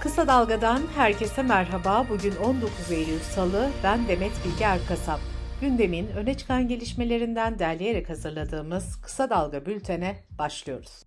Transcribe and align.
Kısa 0.00 0.26
Dalga'dan 0.26 0.82
herkese 0.96 1.42
merhaba. 1.42 2.06
Bugün 2.10 2.34
19 2.36 2.92
Eylül 2.92 3.18
Salı. 3.18 3.70
Ben 3.84 4.08
Demet 4.08 4.32
Bilge 4.44 4.64
Erkasap. 4.64 5.20
Gündemin 5.60 6.08
öne 6.08 6.36
çıkan 6.36 6.68
gelişmelerinden 6.68 7.58
derleyerek 7.58 8.08
hazırladığımız 8.08 9.00
Kısa 9.02 9.30
Dalga 9.30 9.66
bültene 9.66 10.16
başlıyoruz. 10.38 11.02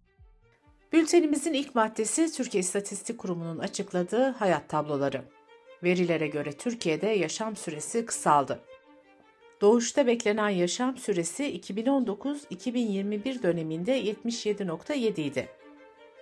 Bültenimizin 0.94 1.54
ilk 1.54 1.76
maddesi 1.76 2.32
Türkiye 2.32 2.62
İstatistik 2.62 3.18
Kurumu'nun 3.18 3.60
açıkladığı 3.60 4.30
hayat 4.30 4.70
tabloları. 4.70 5.22
Verilere 5.84 6.28
göre 6.28 6.52
Türkiye'de 6.52 7.08
yaşam 7.08 7.56
süresi 7.56 8.06
kısaldı. 8.06 8.60
Doğuşta 9.62 10.08
beklenen 10.08 10.50
yaşam 10.50 10.98
süresi 10.98 11.60
2019-2021 11.60 13.44
döneminde 13.44 14.02
77.7 14.02 15.22
idi. 15.22 15.50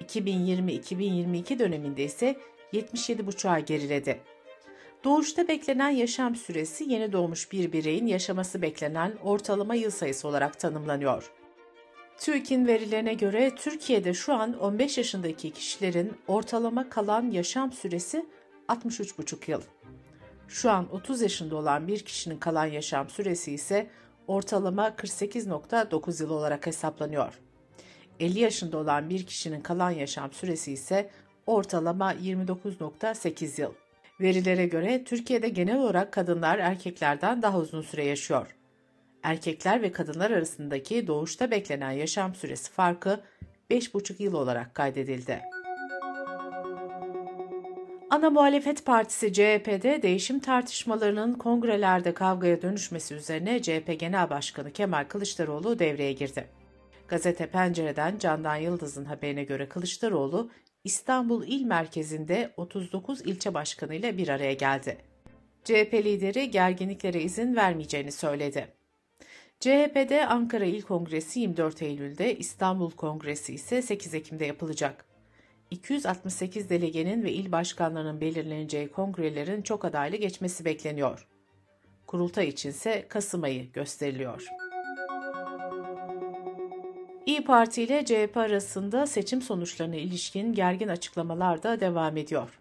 2020-2022 0.01 1.59
döneminde 1.59 2.03
ise 2.03 2.35
77,5'a 2.73 3.59
geriledi. 3.59 4.19
Doğuşta 5.03 5.47
beklenen 5.47 5.89
yaşam 5.89 6.35
süresi 6.35 6.83
yeni 6.91 7.11
doğmuş 7.11 7.51
bir 7.51 7.71
bireyin 7.71 8.07
yaşaması 8.07 8.61
beklenen 8.61 9.13
ortalama 9.23 9.75
yıl 9.75 9.91
sayısı 9.91 10.27
olarak 10.27 10.59
tanımlanıyor. 10.59 11.31
TÜİK'in 12.17 12.67
verilerine 12.67 13.13
göre 13.13 13.55
Türkiye'de 13.55 14.13
şu 14.13 14.33
an 14.33 14.59
15 14.59 14.97
yaşındaki 14.97 15.51
kişilerin 15.51 16.13
ortalama 16.27 16.89
kalan 16.89 17.31
yaşam 17.31 17.71
süresi 17.71 18.25
63,5 18.69 19.51
yıl. 19.51 19.61
Şu 20.47 20.71
an 20.71 20.93
30 20.93 21.21
yaşında 21.21 21.55
olan 21.55 21.87
bir 21.87 21.99
kişinin 21.99 22.37
kalan 22.37 22.65
yaşam 22.65 23.09
süresi 23.09 23.51
ise 23.51 23.89
ortalama 24.27 24.89
48.9 24.89 26.23
yıl 26.23 26.29
olarak 26.29 26.67
hesaplanıyor. 26.67 27.39
50 28.19 28.39
yaşında 28.39 28.77
olan 28.77 29.09
bir 29.09 29.25
kişinin 29.25 29.61
kalan 29.61 29.91
yaşam 29.91 30.31
süresi 30.33 30.71
ise 30.71 31.09
ortalama 31.49 32.13
29.8 32.13 33.61
yıl. 33.61 33.73
Verilere 34.21 34.65
göre 34.65 35.03
Türkiye'de 35.03 35.49
genel 35.49 35.77
olarak 35.77 36.11
kadınlar 36.11 36.59
erkeklerden 36.59 37.41
daha 37.41 37.59
uzun 37.59 37.81
süre 37.81 38.05
yaşıyor. 38.05 38.55
Erkekler 39.23 39.81
ve 39.81 39.91
kadınlar 39.91 40.31
arasındaki 40.31 41.07
doğuşta 41.07 41.51
beklenen 41.51 41.91
yaşam 41.91 42.35
süresi 42.35 42.71
farkı 42.71 43.19
5,5 43.71 44.23
yıl 44.23 44.33
olarak 44.33 44.75
kaydedildi. 44.75 45.41
Ana 48.09 48.29
muhalefet 48.29 48.85
partisi 48.85 49.33
CHP'de 49.33 50.01
değişim 50.01 50.39
tartışmalarının 50.39 51.33
kongrelerde 51.33 52.13
kavgaya 52.13 52.61
dönüşmesi 52.61 53.15
üzerine 53.15 53.61
CHP 53.61 53.99
Genel 53.99 54.29
Başkanı 54.29 54.71
Kemal 54.71 55.05
Kılıçdaroğlu 55.05 55.79
devreye 55.79 56.13
girdi. 56.13 56.47
Gazete 57.07 57.47
Pencere'den 57.47 58.17
Candan 58.17 58.55
Yıldız'ın 58.55 59.05
haberine 59.05 59.43
göre 59.43 59.69
Kılıçdaroğlu 59.69 60.49
İstanbul 60.83 61.43
İl 61.47 61.63
Merkezi'nde 61.63 62.53
39 62.57 63.21
ilçe 63.21 63.53
başkanıyla 63.53 64.17
bir 64.17 64.27
araya 64.27 64.53
geldi. 64.53 64.97
CHP 65.63 65.93
lideri 65.93 66.51
gerginliklere 66.51 67.21
izin 67.21 67.55
vermeyeceğini 67.55 68.11
söyledi. 68.11 68.67
CHP'de 69.59 70.25
Ankara 70.25 70.65
İl 70.65 70.81
Kongresi 70.81 71.39
24 71.39 71.81
Eylül'de, 71.81 72.37
İstanbul 72.37 72.91
Kongresi 72.91 73.53
ise 73.53 73.81
8 73.81 74.13
Ekim'de 74.13 74.45
yapılacak. 74.45 75.05
268 75.71 76.69
delegenin 76.69 77.23
ve 77.23 77.31
il 77.33 77.51
başkanlarının 77.51 78.21
belirleneceği 78.21 78.87
kongrelerin 78.87 79.61
çok 79.61 79.85
adaylı 79.85 80.15
geçmesi 80.15 80.65
bekleniyor. 80.65 81.27
Kurultay 82.07 82.47
içinse 82.47 83.05
Kasım 83.09 83.43
ayı 83.43 83.71
gösteriliyor. 83.71 84.68
İyi 87.29 87.43
Parti 87.43 87.83
ile 87.83 88.05
CHP 88.05 88.37
arasında 88.37 89.07
seçim 89.07 89.41
sonuçlarına 89.41 89.95
ilişkin 89.95 90.53
gergin 90.53 90.87
açıklamalar 90.87 91.63
da 91.63 91.79
devam 91.79 92.17
ediyor. 92.17 92.59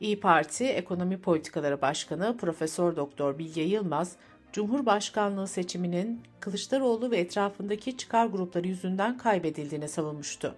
İyi 0.00 0.20
Parti 0.20 0.64
Ekonomi 0.64 1.20
Politikaları 1.20 1.80
Başkanı 1.80 2.36
Profesör 2.36 2.96
Doktor 2.96 3.38
Bilge 3.38 3.62
Yılmaz, 3.62 4.16
Cumhurbaşkanlığı 4.52 5.46
seçiminin 5.46 6.20
Kılıçdaroğlu 6.40 7.10
ve 7.10 7.18
etrafındaki 7.18 7.96
çıkar 7.96 8.26
grupları 8.26 8.68
yüzünden 8.68 9.18
kaybedildiğini 9.18 9.88
savunmuştu. 9.88 10.54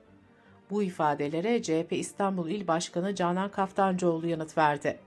Bu 0.70 0.82
ifadelere 0.82 1.62
CHP 1.62 1.92
İstanbul 1.92 2.48
İl 2.48 2.66
Başkanı 2.66 3.14
Canan 3.14 3.50
Kaftancıoğlu 3.50 4.26
yanıt 4.26 4.58
verdi. 4.58 4.98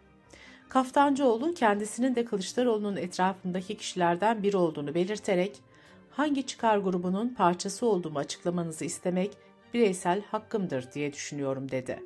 Kaftancıoğlu 0.69 1.53
kendisinin 1.53 2.15
de 2.15 2.25
Kılıçdaroğlu'nun 2.25 2.95
etrafındaki 2.95 3.77
kişilerden 3.77 4.43
biri 4.43 4.57
olduğunu 4.57 4.95
belirterek 4.95 5.70
hangi 6.11 6.45
çıkar 6.45 6.77
grubunun 6.77 7.29
parçası 7.29 7.85
olduğumu 7.85 8.19
açıklamanızı 8.19 8.85
istemek 8.85 9.31
bireysel 9.73 10.21
hakkımdır 10.21 10.91
diye 10.93 11.13
düşünüyorum 11.13 11.71
dedi. 11.71 11.99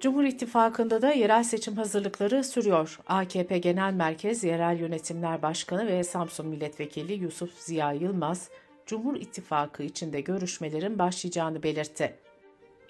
Cumhur 0.00 0.24
İttifakı'nda 0.24 1.02
da 1.02 1.12
yerel 1.12 1.44
seçim 1.44 1.76
hazırlıkları 1.76 2.44
sürüyor. 2.44 3.00
AKP 3.06 3.58
Genel 3.58 3.92
Merkez 3.92 4.44
Yerel 4.44 4.80
Yönetimler 4.80 5.42
Başkanı 5.42 5.86
ve 5.86 6.04
Samsun 6.04 6.46
Milletvekili 6.46 7.12
Yusuf 7.12 7.58
Ziya 7.58 7.92
Yılmaz, 7.92 8.50
Cumhur 8.86 9.16
İttifakı 9.16 9.82
içinde 9.82 10.20
görüşmelerin 10.20 10.98
başlayacağını 10.98 11.62
belirtti. 11.62 12.16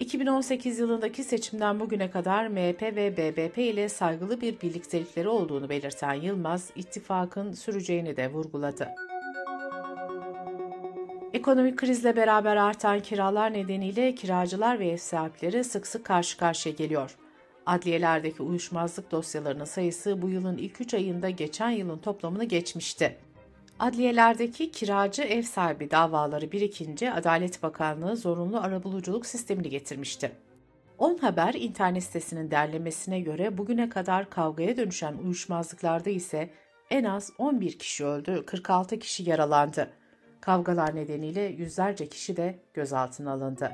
2018 0.03 0.79
yılındaki 0.79 1.23
seçimden 1.23 1.79
bugüne 1.79 2.11
kadar 2.11 2.47
MHP 2.47 2.81
ve 2.81 3.17
BBP 3.17 3.57
ile 3.57 3.89
saygılı 3.89 4.41
bir 4.41 4.61
birliktelikleri 4.61 5.27
olduğunu 5.27 5.69
belirten 5.69 6.13
Yılmaz, 6.13 6.69
ittifakın 6.75 7.53
süreceğini 7.53 8.17
de 8.17 8.31
vurguladı. 8.33 8.89
Ekonomik 11.33 11.77
krizle 11.77 12.15
beraber 12.15 12.55
artan 12.55 12.99
kiralar 12.99 13.53
nedeniyle 13.53 14.15
kiracılar 14.15 14.79
ve 14.79 14.87
ev 14.87 14.97
sahipleri 14.97 15.63
sık 15.63 15.87
sık 15.87 16.05
karşı 16.05 16.37
karşıya 16.37 16.75
geliyor. 16.75 17.17
Adliyelerdeki 17.65 18.43
uyuşmazlık 18.43 19.11
dosyalarının 19.11 19.65
sayısı 19.65 20.21
bu 20.21 20.29
yılın 20.29 20.57
ilk 20.57 20.81
3 20.81 20.93
ayında 20.93 21.29
geçen 21.29 21.69
yılın 21.69 21.97
toplamını 21.97 22.43
geçmişti. 22.43 23.17
Adliyelerdeki 23.79 24.71
kiracı 24.71 25.21
ev 25.21 25.41
sahibi 25.41 25.91
davaları 25.91 26.51
birikince 26.51 27.13
Adalet 27.13 27.63
Bakanlığı 27.63 28.17
zorunlu 28.17 28.59
arabuluculuk 28.59 29.25
sistemini 29.25 29.69
getirmişti. 29.69 30.31
10 30.97 31.17
Haber 31.17 31.53
internet 31.53 32.03
sitesinin 32.03 32.51
derlemesine 32.51 33.19
göre 33.19 33.57
bugüne 33.57 33.89
kadar 33.89 34.29
kavgaya 34.29 34.77
dönüşen 34.77 35.17
uyuşmazlıklarda 35.17 36.09
ise 36.09 36.49
en 36.89 37.03
az 37.03 37.31
11 37.37 37.79
kişi 37.79 38.05
öldü, 38.05 38.43
46 38.45 38.99
kişi 38.99 39.29
yaralandı. 39.29 39.89
Kavgalar 40.41 40.95
nedeniyle 40.95 41.41
yüzlerce 41.41 42.09
kişi 42.09 42.37
de 42.37 42.59
gözaltına 42.73 43.31
alındı. 43.31 43.71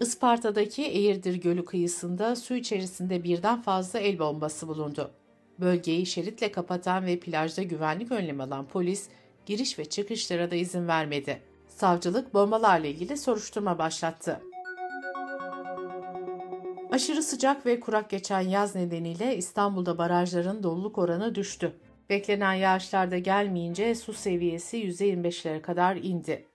Isparta'daki 0.00 0.82
Eğirdir 0.82 1.34
Gölü 1.34 1.64
kıyısında 1.64 2.36
su 2.36 2.54
içerisinde 2.54 3.24
birden 3.24 3.62
fazla 3.62 3.98
el 3.98 4.18
bombası 4.18 4.68
bulundu. 4.68 5.10
Bölgeyi 5.60 6.06
şeritle 6.06 6.52
kapatan 6.52 7.06
ve 7.06 7.20
plajda 7.20 7.62
güvenlik 7.62 8.12
önlemi 8.12 8.42
alan 8.42 8.66
polis 8.66 9.08
giriş 9.46 9.78
ve 9.78 9.84
çıkışlara 9.84 10.50
da 10.50 10.54
izin 10.54 10.88
vermedi. 10.88 11.40
Savcılık 11.68 12.34
bombalarla 12.34 12.86
ilgili 12.86 13.16
soruşturma 13.16 13.78
başlattı. 13.78 14.40
Aşırı 16.90 17.22
sıcak 17.22 17.66
ve 17.66 17.80
kurak 17.80 18.10
geçen 18.10 18.40
yaz 18.40 18.74
nedeniyle 18.74 19.36
İstanbul'da 19.36 19.98
barajların 19.98 20.62
doluluk 20.62 20.98
oranı 20.98 21.34
düştü. 21.34 21.72
Beklenen 22.10 22.52
yağışlar 22.52 23.10
da 23.10 23.18
gelmeyince 23.18 23.94
su 23.94 24.12
seviyesi 24.12 24.76
%25'lere 24.76 25.60
kadar 25.60 25.96
indi. 25.96 26.46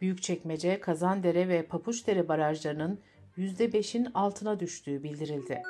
Büyükçekmece, 0.00 0.80
Kazandere 0.80 1.48
ve 1.48 1.66
Papuçdere 1.66 2.28
barajlarının 2.28 2.98
%5'in 3.38 4.08
altına 4.14 4.60
düştüğü 4.60 5.02
bildirildi. 5.02 5.62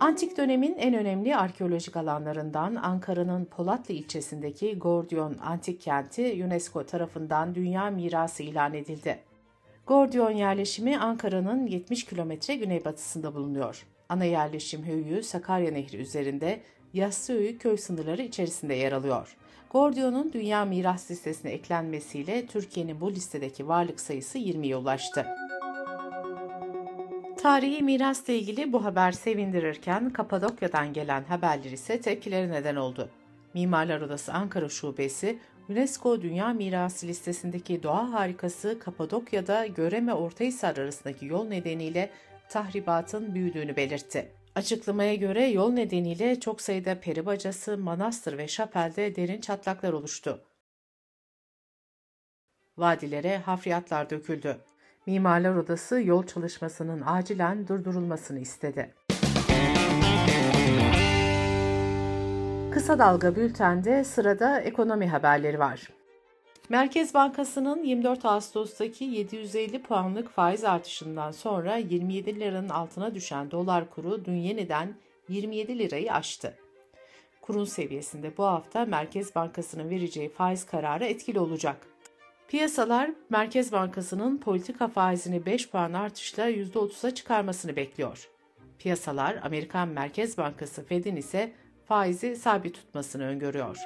Antik 0.00 0.36
dönemin 0.36 0.74
en 0.78 0.94
önemli 0.94 1.36
arkeolojik 1.36 1.96
alanlarından 1.96 2.74
Ankara'nın 2.74 3.44
Polatlı 3.44 3.94
ilçesindeki 3.94 4.78
Gordiyon 4.78 5.38
Antik 5.38 5.80
Kenti 5.80 6.44
UNESCO 6.44 6.86
tarafından 6.86 7.54
Dünya 7.54 7.90
Mirası 7.90 8.42
ilan 8.42 8.74
edildi. 8.74 9.18
Gordiyon 9.86 10.30
yerleşimi 10.30 10.98
Ankara'nın 10.98 11.66
70 11.66 12.04
kilometre 12.04 12.54
güneybatısında 12.54 13.34
bulunuyor. 13.34 13.86
Ana 14.08 14.24
yerleşim 14.24 14.86
höyüğü 14.86 15.22
Sakarya 15.22 15.70
Nehri 15.70 15.96
üzerinde 15.96 16.60
Yassıöğü 16.94 17.58
köy 17.58 17.76
sınırları 17.76 18.22
içerisinde 18.22 18.74
yer 18.74 18.92
alıyor. 18.92 19.36
Gordion'un 19.70 20.32
Dünya 20.32 20.64
Miras 20.64 21.10
Listesi'ne 21.10 21.50
eklenmesiyle 21.50 22.46
Türkiye'nin 22.46 23.00
bu 23.00 23.10
listedeki 23.10 23.68
varlık 23.68 24.00
sayısı 24.00 24.38
20'ye 24.38 24.76
ulaştı. 24.76 25.26
Tarihi 27.48 27.82
mirasla 27.82 28.32
ilgili 28.32 28.72
bu 28.72 28.84
haber 28.84 29.12
sevindirirken 29.12 30.10
Kapadokya'dan 30.10 30.92
gelen 30.92 31.24
haberler 31.24 31.70
ise 31.70 32.00
tepkilere 32.00 32.50
neden 32.50 32.76
oldu. 32.76 33.10
Mimarlar 33.54 34.00
Odası 34.00 34.32
Ankara 34.32 34.68
Şubesi, 34.68 35.38
UNESCO 35.68 36.22
Dünya 36.22 36.48
Mirası 36.48 37.06
listesindeki 37.06 37.82
doğa 37.82 38.12
harikası 38.12 38.78
Kapadokya'da 38.78 39.66
Göreme 39.66 40.14
Ortahisar 40.14 40.76
arasındaki 40.76 41.26
yol 41.26 41.48
nedeniyle 41.48 42.10
tahribatın 42.48 43.34
büyüdüğünü 43.34 43.76
belirtti. 43.76 44.32
Açıklamaya 44.54 45.14
göre 45.14 45.46
yol 45.46 45.72
nedeniyle 45.72 46.40
çok 46.40 46.60
sayıda 46.60 47.00
peri 47.00 47.26
bacası, 47.26 47.78
manastır 47.78 48.38
ve 48.38 48.48
şapelde 48.48 49.16
derin 49.16 49.40
çatlaklar 49.40 49.92
oluştu. 49.92 50.42
Vadilere 52.76 53.38
hafriyatlar 53.38 54.10
döküldü. 54.10 54.58
Mimarlar 55.08 55.54
Odası 55.54 56.00
yol 56.00 56.26
çalışmasının 56.26 57.02
acilen 57.06 57.68
durdurulmasını 57.68 58.40
istedi. 58.40 58.94
Kısa 62.70 62.98
Dalga 62.98 63.36
Bülten'de 63.36 64.04
sırada 64.04 64.60
ekonomi 64.60 65.08
haberleri 65.08 65.58
var. 65.58 65.88
Merkez 66.68 67.14
Bankası'nın 67.14 67.84
24 67.84 68.24
Ağustos'taki 68.24 69.04
750 69.04 69.82
puanlık 69.82 70.30
faiz 70.30 70.64
artışından 70.64 71.32
sonra 71.32 71.76
27 71.76 72.40
liranın 72.40 72.68
altına 72.68 73.14
düşen 73.14 73.50
dolar 73.50 73.90
kuru 73.90 74.24
dün 74.24 74.36
yeniden 74.36 74.94
27 75.28 75.78
lirayı 75.78 76.12
aştı. 76.12 76.54
Kurun 77.40 77.64
seviyesinde 77.64 78.36
bu 78.36 78.44
hafta 78.44 78.84
Merkez 78.84 79.34
Bankası'nın 79.34 79.90
vereceği 79.90 80.28
faiz 80.28 80.66
kararı 80.66 81.04
etkili 81.04 81.40
olacak. 81.40 81.76
Piyasalar 82.48 83.10
Merkez 83.30 83.72
Bankası'nın 83.72 84.38
politika 84.38 84.88
faizini 84.88 85.46
5 85.46 85.70
puan 85.70 85.92
artışla 85.92 86.50
%30'a 86.50 87.14
çıkarmasını 87.14 87.76
bekliyor. 87.76 88.28
Piyasalar 88.78 89.40
Amerikan 89.42 89.88
Merkez 89.88 90.38
Bankası 90.38 90.84
Fed'in 90.84 91.16
ise 91.16 91.52
faizi 91.84 92.36
sabit 92.36 92.74
tutmasını 92.74 93.24
öngörüyor. 93.24 93.76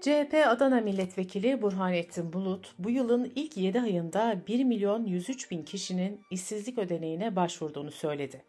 CHP 0.00 0.34
Adana 0.46 0.80
Milletvekili 0.80 1.62
Burhanettin 1.62 2.32
Bulut, 2.32 2.74
bu 2.78 2.90
yılın 2.90 3.32
ilk 3.34 3.56
7 3.56 3.80
ayında 3.80 4.36
1 4.46 4.64
milyon 4.64 5.04
103 5.04 5.50
bin 5.50 5.62
kişinin 5.62 6.20
işsizlik 6.30 6.78
ödeneğine 6.78 7.36
başvurduğunu 7.36 7.90
söyledi. 7.90 8.44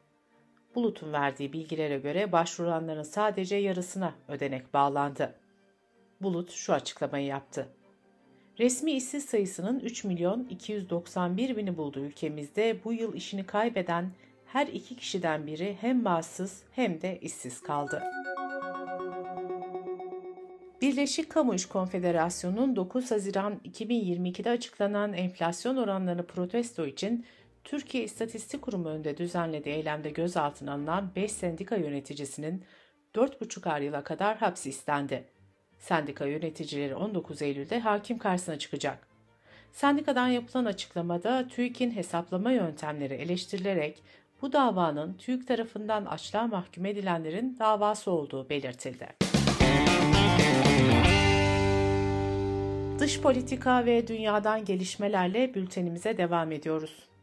Bulut'un 0.75 1.13
verdiği 1.13 1.53
bilgilere 1.53 1.97
göre 1.97 2.31
başvuranların 2.31 3.03
sadece 3.03 3.55
yarısına 3.55 4.13
ödenek 4.27 4.73
bağlandı. 4.73 5.35
Bulut 6.21 6.51
şu 6.51 6.73
açıklamayı 6.73 7.25
yaptı. 7.25 7.67
Resmi 8.59 8.91
işsiz 8.91 9.25
sayısının 9.25 9.79
3 9.79 10.03
milyon 10.03 10.47
291 10.49 11.57
bini 11.57 11.77
bulduğu 11.77 11.99
ülkemizde 11.99 12.77
bu 12.83 12.93
yıl 12.93 13.13
işini 13.15 13.45
kaybeden 13.45 14.11
her 14.45 14.67
iki 14.67 14.95
kişiden 14.95 15.47
biri 15.47 15.77
hem 15.81 16.05
bağımsız 16.05 16.63
hem 16.71 17.01
de 17.01 17.19
işsiz 17.21 17.61
kaldı. 17.61 18.03
Birleşik 20.81 21.29
Kamu 21.29 21.55
İş 21.55 21.65
Konfederasyonu'nun 21.65 22.75
9 22.75 23.11
Haziran 23.11 23.59
2022'de 23.65 24.49
açıklanan 24.49 25.13
enflasyon 25.13 25.75
oranlarını 25.75 26.27
protesto 26.27 26.85
için 26.85 27.25
Türkiye 27.63 28.03
İstatistik 28.03 28.61
Kurumu 28.61 28.89
önünde 28.89 29.17
düzenlediği 29.17 29.75
eylemde 29.75 30.09
gözaltına 30.09 30.73
alınan 30.73 31.11
5 31.15 31.31
sendika 31.31 31.75
yöneticisinin 31.75 32.63
4,5 33.15 33.69
ar 33.69 33.81
yıla 33.81 34.03
kadar 34.03 34.37
hapsi 34.37 34.69
istendi. 34.69 35.34
Sendika 35.79 36.25
yöneticileri 36.25 36.95
19 36.95 37.41
Eylül'de 37.41 37.79
hakim 37.79 38.17
karşısına 38.17 38.59
çıkacak. 38.59 39.07
Sendikadan 39.71 40.27
yapılan 40.27 40.65
açıklamada 40.65 41.47
TÜİK'in 41.47 41.91
hesaplama 41.91 42.51
yöntemleri 42.51 43.13
eleştirilerek 43.13 44.03
bu 44.41 44.53
davanın 44.53 45.13
TÜİK 45.13 45.47
tarafından 45.47 46.05
açlığa 46.05 46.47
mahkum 46.47 46.85
edilenlerin 46.85 47.57
davası 47.59 48.11
olduğu 48.11 48.49
belirtildi. 48.49 49.07
Dış 52.99 53.21
politika 53.21 53.85
ve 53.85 54.07
dünyadan 54.07 54.65
gelişmelerle 54.65 55.53
bültenimize 55.53 56.17
devam 56.17 56.51
ediyoruz. 56.51 57.14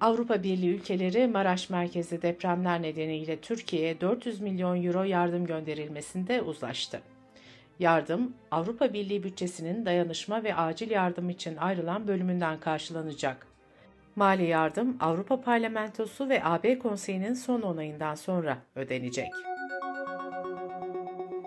Avrupa 0.00 0.42
Birliği 0.42 0.74
ülkeleri 0.74 1.26
Maraş 1.26 1.70
merkezli 1.70 2.22
depremler 2.22 2.82
nedeniyle 2.82 3.40
Türkiye'ye 3.40 4.00
400 4.00 4.40
milyon 4.40 4.84
euro 4.84 5.02
yardım 5.02 5.46
gönderilmesinde 5.46 6.42
uzlaştı. 6.42 7.00
Yardım, 7.78 8.34
Avrupa 8.50 8.92
Birliği 8.92 9.22
bütçesinin 9.22 9.86
dayanışma 9.86 10.44
ve 10.44 10.54
acil 10.54 10.90
yardım 10.90 11.30
için 11.30 11.56
ayrılan 11.56 12.08
bölümünden 12.08 12.60
karşılanacak. 12.60 13.46
Mali 14.16 14.46
yardım 14.46 14.96
Avrupa 15.00 15.40
Parlamentosu 15.40 16.28
ve 16.28 16.44
AB 16.44 16.78
Konseyi'nin 16.78 17.34
son 17.34 17.62
onayından 17.62 18.14
sonra 18.14 18.58
ödenecek. 18.76 19.28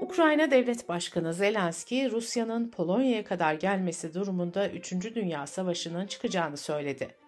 Ukrayna 0.01 0.51
Devlet 0.51 0.89
Başkanı 0.89 1.33
Zelenski, 1.33 2.11
Rusya'nın 2.11 2.71
Polonya'ya 2.71 3.23
kadar 3.23 3.53
gelmesi 3.53 4.13
durumunda 4.13 4.69
3. 4.69 5.15
Dünya 5.15 5.47
Savaşı'nın 5.47 6.07
çıkacağını 6.07 6.57
söyledi. 6.57 7.20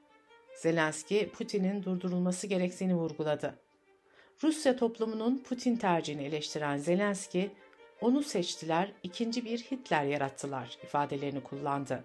Zelenski, 0.55 1.29
Putin'in 1.29 1.83
durdurulması 1.83 2.47
gerektiğini 2.47 2.95
vurguladı. 2.95 3.55
Rusya 4.43 4.75
toplumunun 4.75 5.37
Putin 5.37 5.75
tercihini 5.75 6.23
eleştiren 6.23 6.77
Zelenski, 6.77 7.51
onu 8.01 8.23
seçtiler, 8.23 8.91
ikinci 9.03 9.45
bir 9.45 9.59
Hitler 9.59 10.03
yarattılar 10.03 10.77
ifadelerini 10.83 11.43
kullandı. 11.43 12.03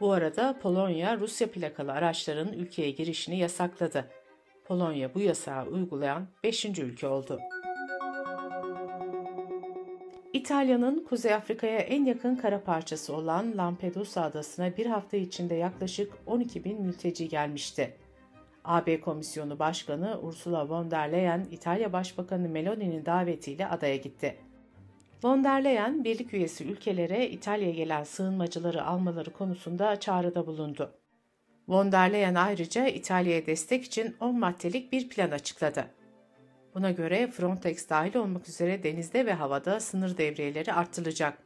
Bu 0.00 0.12
arada 0.12 0.58
Polonya, 0.62 1.18
Rusya 1.18 1.50
plakalı 1.50 1.92
araçların 1.92 2.52
ülkeye 2.52 2.90
girişini 2.90 3.38
yasakladı. 3.38 4.10
Polonya 4.64 5.14
bu 5.14 5.20
yasağı 5.20 5.66
uygulayan 5.66 6.28
5. 6.44 6.64
ülke 6.64 7.06
oldu. 7.06 7.40
İtalya'nın 10.34 11.04
Kuzey 11.04 11.34
Afrika'ya 11.34 11.78
en 11.78 12.04
yakın 12.04 12.36
kara 12.36 12.64
parçası 12.64 13.16
olan 13.16 13.56
Lampedusa 13.56 14.22
adasına 14.22 14.76
bir 14.76 14.86
hafta 14.86 15.16
içinde 15.16 15.54
yaklaşık 15.54 16.12
12 16.26 16.64
bin 16.64 16.82
mülteci 16.82 17.28
gelmişti. 17.28 17.96
AB 18.64 19.00
Komisyonu 19.00 19.58
Başkanı 19.58 20.20
Ursula 20.22 20.68
von 20.68 20.90
der 20.90 21.12
Leyen, 21.12 21.46
İtalya 21.50 21.92
Başbakanı 21.92 22.48
Meloni'nin 22.48 23.06
davetiyle 23.06 23.66
adaya 23.66 23.96
gitti. 23.96 24.36
Von 25.24 25.44
der 25.44 25.64
Leyen, 25.64 26.04
birlik 26.04 26.34
üyesi 26.34 26.64
ülkelere 26.64 27.28
İtalya'ya 27.28 27.74
gelen 27.74 28.04
sığınmacıları 28.04 28.84
almaları 28.84 29.32
konusunda 29.32 30.00
çağrıda 30.00 30.46
bulundu. 30.46 30.94
Von 31.68 31.92
der 31.92 32.12
Leyen 32.12 32.34
ayrıca 32.34 32.86
İtalya'ya 32.86 33.46
destek 33.46 33.84
için 33.84 34.16
10 34.20 34.38
maddelik 34.38 34.92
bir 34.92 35.08
plan 35.08 35.30
açıkladı. 35.30 35.86
Buna 36.74 36.90
göre 36.90 37.26
Frontex 37.26 37.88
dahil 37.88 38.16
olmak 38.16 38.48
üzere 38.48 38.82
denizde 38.82 39.26
ve 39.26 39.32
havada 39.32 39.80
sınır 39.80 40.16
devriyeleri 40.18 40.72
arttırılacak. 40.72 41.38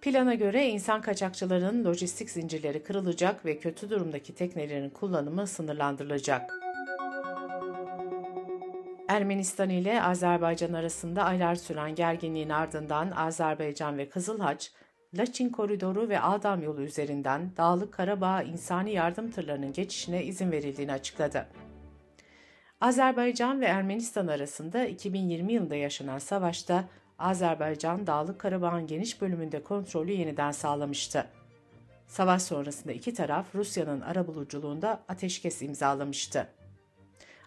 Plana 0.00 0.34
göre 0.34 0.66
insan 0.66 1.00
kaçakçılarının 1.00 1.84
lojistik 1.84 2.30
zincirleri 2.30 2.82
kırılacak 2.82 3.44
ve 3.44 3.58
kötü 3.58 3.90
durumdaki 3.90 4.34
teknelerin 4.34 4.90
kullanımı 4.90 5.46
sınırlandırılacak. 5.46 6.54
Ermenistan 9.08 9.70
ile 9.70 10.02
Azerbaycan 10.02 10.72
arasında 10.72 11.24
aylar 11.24 11.54
süren 11.54 11.94
gerginliğin 11.94 12.48
ardından 12.48 13.10
Azerbaycan 13.10 13.98
ve 13.98 14.08
Kızılhaç, 14.08 14.72
Laçin 15.14 15.48
koridoru 15.48 16.08
ve 16.08 16.20
Adam 16.20 16.62
yolu 16.62 16.82
üzerinden 16.82 17.50
Dağlık 17.56 17.92
Karabağ 17.92 18.42
insani 18.42 18.92
yardım 18.92 19.30
tırlarının 19.30 19.72
geçişine 19.72 20.24
izin 20.24 20.52
verildiğini 20.52 20.92
açıkladı. 20.92 21.46
Azerbaycan 22.80 23.60
ve 23.60 23.66
Ermenistan 23.66 24.26
arasında 24.26 24.84
2020 24.84 25.52
yılında 25.52 25.76
yaşanan 25.76 26.18
savaşta 26.18 26.84
Azerbaycan 27.18 28.06
Dağlık 28.06 28.38
Karabağ'ın 28.38 28.86
geniş 28.86 29.20
bölümünde 29.20 29.62
kontrolü 29.62 30.12
yeniden 30.12 30.50
sağlamıştı. 30.50 31.26
Savaş 32.06 32.42
sonrasında 32.42 32.92
iki 32.92 33.14
taraf 33.14 33.54
Rusya'nın 33.54 34.00
arabuluculuğunda 34.00 35.02
ateşkes 35.08 35.62
imzalamıştı. 35.62 36.48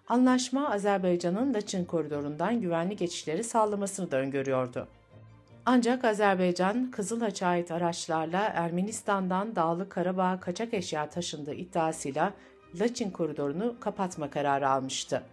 Anlaşma 0.08 0.70
Azerbaycan'ın 0.70 1.54
Laçin 1.54 1.86
koridorundan 1.86 2.62
güvenli 2.62 2.96
geçişleri 2.96 3.44
sağlamasını 3.44 4.12
da 4.12 4.18
öngörüyordu. 4.18 4.88
Ancak 5.66 6.06
Azerbaycan, 6.06 6.92
Kızılhaç'a 6.92 7.48
ait 7.48 7.72
araçlarla 7.72 8.42
Ermenistan'dan 8.42 9.56
Dağlık 9.56 9.90
Karabağ'a 9.90 10.40
kaçak 10.40 10.74
eşya 10.74 11.10
taşındığı 11.10 11.54
iddiasıyla 11.54 12.34
Laçin 12.76 13.12
koridorunu 13.12 13.76
kapatma 13.80 14.30
kararı 14.30 14.70
almıştı. 14.70 15.24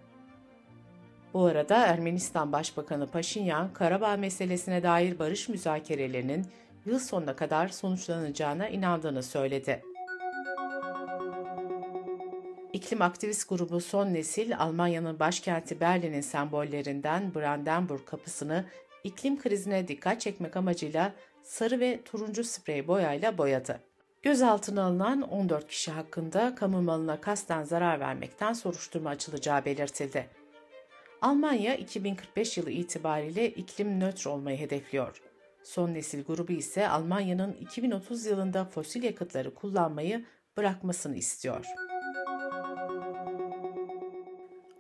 Bu 1.35 1.45
arada 1.45 1.87
Ermenistan 1.87 2.53
Başbakanı 2.53 3.07
Paşinyan, 3.07 3.73
Karabağ 3.73 4.17
meselesine 4.17 4.83
dair 4.83 5.19
barış 5.19 5.49
müzakerelerinin 5.49 6.47
yıl 6.87 6.99
sonuna 6.99 7.37
kadar 7.37 7.69
sonuçlanacağına 7.69 8.69
inandığını 8.69 9.23
söyledi. 9.23 9.83
İklim 12.73 13.03
aktivist 13.03 13.49
grubu 13.49 13.81
Son 13.81 14.15
Nesil, 14.15 14.59
Almanya'nın 14.59 15.19
başkenti 15.19 15.81
Berlin'in 15.81 16.21
sembollerinden 16.21 17.35
Brandenburg 17.35 18.05
kapısını 18.07 18.65
iklim 19.05 19.39
krizine 19.39 19.89
dikkat 19.89 20.21
çekmek 20.21 20.57
amacıyla 20.57 21.13
sarı 21.43 21.81
ve 21.81 22.03
turuncu 22.05 22.45
sprey 22.45 22.89
boyayla 22.89 23.39
boyadı. 23.39 23.81
Gözaltına 24.25 24.83
alınan 24.83 25.23
14 25.23 25.69
kişi 25.69 25.91
hakkında 25.91 26.55
kamu 26.55 26.83
malına 26.83 27.21
kasten 27.21 27.63
zarar 27.63 28.01
vermekten 28.01 28.53
soruşturma 28.53 29.11
açılacağı 29.11 29.65
belirtildi. 29.65 30.27
Almanya 31.23 31.75
2045 31.75 32.59
yılı 32.59 32.71
itibariyle 32.71 33.51
iklim 33.51 34.01
nötr 34.01 34.27
olmayı 34.27 34.59
hedefliyor. 34.59 35.23
Son 35.63 35.95
nesil 35.95 36.25
grubu 36.25 36.53
ise 36.53 36.89
Almanya'nın 36.89 37.53
2030 37.53 38.27
yılında 38.27 38.65
fosil 38.65 39.03
yakıtları 39.03 39.55
kullanmayı 39.55 40.25
bırakmasını 40.57 41.17
istiyor. 41.17 41.67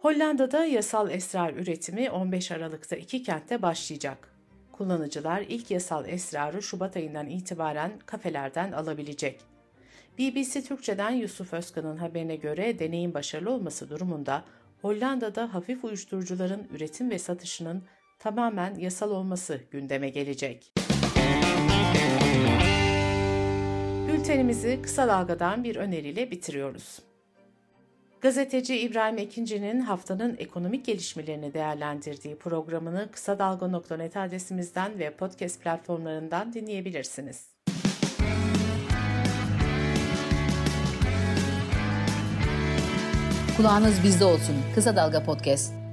Hollanda'da 0.00 0.64
yasal 0.64 1.10
esrar 1.10 1.54
üretimi 1.54 2.10
15 2.10 2.50
Aralık'ta 2.50 2.96
iki 2.96 3.22
kentte 3.22 3.62
başlayacak. 3.62 4.33
Kullanıcılar 4.76 5.40
ilk 5.40 5.71
yasal 5.71 6.09
esrarı 6.09 6.62
Şubat 6.62 6.97
ayından 6.97 7.28
itibaren 7.28 7.93
kafelerden 8.07 8.73
alabilecek. 8.73 9.40
BBC 10.19 10.62
Türkçe'den 10.62 11.11
Yusuf 11.11 11.52
Özkan'ın 11.52 11.97
haberine 11.97 12.37
göre 12.37 12.78
deneyin 12.78 13.14
başarılı 13.14 13.50
olması 13.50 13.90
durumunda 13.90 14.45
Hollanda'da 14.83 15.54
hafif 15.54 15.85
uyuşturucuların 15.85 16.69
üretim 16.75 17.11
ve 17.11 17.19
satışının 17.19 17.83
tamamen 18.19 18.75
yasal 18.75 19.11
olması 19.11 19.61
gündeme 19.71 20.09
gelecek. 20.09 20.73
Bültenimizi 24.09 24.83
kısa 24.83 25.09
dalgadan 25.09 25.64
bir 25.64 25.76
öneriyle 25.76 26.31
bitiriyoruz. 26.31 26.99
Gazeteci 28.25 28.78
İbrahim 28.78 29.19
Ekinci'nin 29.19 29.81
haftanın 29.81 30.37
ekonomik 30.38 30.85
gelişmelerini 30.85 31.54
değerlendirdiği 31.54 32.37
programını 32.37 33.09
kısa 33.12 33.38
dalga.net 33.38 34.16
adresimizden 34.16 34.99
ve 34.99 35.11
podcast 35.11 35.62
platformlarından 35.62 36.52
dinleyebilirsiniz. 36.52 37.47
Kulağınız 43.57 44.04
bizde 44.04 44.25
olsun. 44.25 44.57
Kısa 44.75 44.97
Dalga 44.97 45.25
Podcast. 45.25 45.83